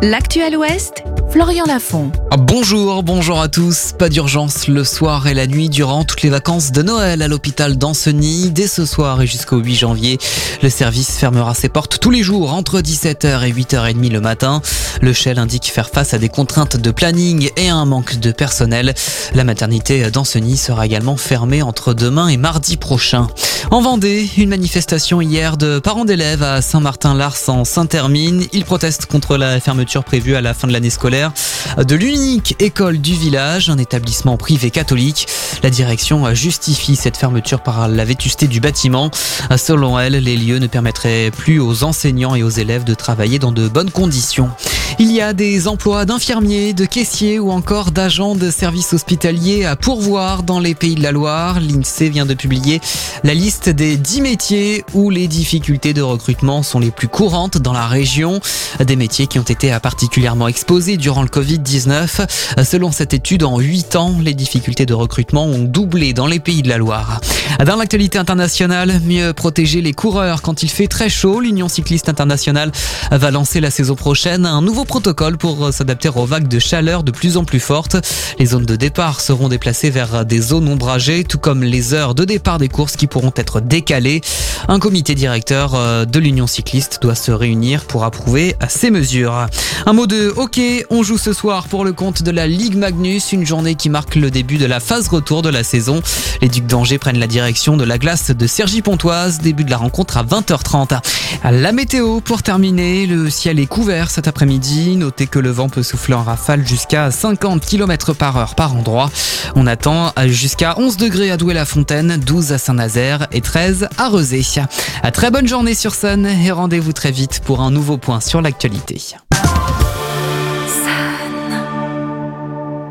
[0.00, 1.02] L'actuel Ouest,
[1.38, 2.10] Florian Lafont.
[2.32, 3.92] Ah, bonjour, bonjour à tous.
[3.96, 7.78] Pas d'urgence le soir et la nuit durant toutes les vacances de Noël à l'hôpital
[7.78, 8.50] d'Ancenis.
[8.50, 10.18] Dès ce soir et jusqu'au 8 janvier,
[10.64, 14.62] le service fermera ses portes tous les jours entre 17h et 8h30 le matin.
[15.00, 18.32] Le Shell indique faire face à des contraintes de planning et à un manque de
[18.32, 18.92] personnel.
[19.32, 23.28] La maternité d'Ancenis sera également fermée entre demain et mardi prochain.
[23.70, 28.44] En Vendée, une manifestation hier de parents d'élèves à Saint-Martin-Lars en Saint-Termine.
[28.52, 31.27] Ils protestent contre la fermeture prévue à la fin de l'année scolaire
[31.78, 35.26] de l'unique école du village, un établissement privé catholique.
[35.62, 39.10] La direction justifie cette fermeture par la vétusté du bâtiment.
[39.56, 43.52] Selon elle, les lieux ne permettraient plus aux enseignants et aux élèves de travailler dans
[43.52, 44.50] de bonnes conditions.
[45.00, 49.76] Il y a des emplois d'infirmiers, de caissiers ou encore d'agents de services hospitaliers à
[49.76, 51.60] pourvoir dans les pays de la Loire.
[51.60, 52.80] L'INSEE vient de publier
[53.22, 57.72] la liste des 10 métiers où les difficultés de recrutement sont les plus courantes dans
[57.72, 58.40] la région.
[58.84, 62.64] Des métiers qui ont été particulièrement exposés durant le Covid-19.
[62.64, 66.62] Selon cette étude, en 8 ans, les difficultés de recrutement ont doublé dans les pays
[66.62, 67.20] de la Loire.
[67.64, 71.38] Dans l'actualité internationale, mieux protéger les coureurs quand il fait très chaud.
[71.40, 72.72] L'Union cycliste internationale
[73.12, 77.04] va lancer la saison prochaine un nouveau protocole pour euh, s'adapter aux vagues de chaleur
[77.04, 77.96] de plus en plus fortes.
[78.40, 82.24] Les zones de départ seront déplacées vers des zones ombragées, tout comme les heures de
[82.24, 84.22] départ des courses qui pourront être décalées.
[84.66, 89.46] Un comité directeur euh, de l'Union cycliste doit se réunir pour approuver ces mesures.
[89.86, 93.32] Un mot de hockey, on joue ce soir pour le compte de la Ligue Magnus,
[93.32, 96.00] une journée qui marque le début de la phase retour de la saison.
[96.40, 99.76] Les Ducs d'Angers prennent la direction de la glace de Sergi Pontoise, début de la
[99.76, 100.98] rencontre à 20h30.
[101.44, 105.82] La météo pour terminer, le ciel est couvert cet après-midi Notez que le vent peut
[105.82, 109.10] souffler en rafale jusqu'à 50 km par heure par endroit.
[109.54, 114.42] On attend jusqu'à 11 degrés à Douai-la-Fontaine, 12 à Saint-Nazaire et 13 à Rezé.
[115.12, 119.00] Très bonne journée sur Sun et rendez-vous très vite pour un nouveau point sur l'actualité.